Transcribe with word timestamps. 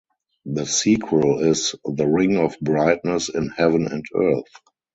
The 0.47 0.65
sequel 0.65 1.43
is 1.43 1.75
"The 1.85 2.07
Ring 2.07 2.35
of 2.35 2.55
Brightness 2.59 3.29
in 3.29 3.49
Heaven 3.49 3.85
and 3.85 4.03
Earth". 4.15 4.49